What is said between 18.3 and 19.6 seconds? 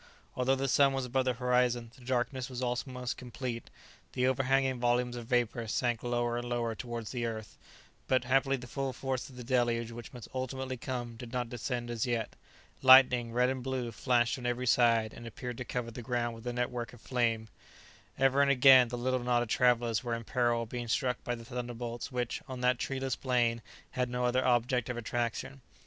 and again the little knot of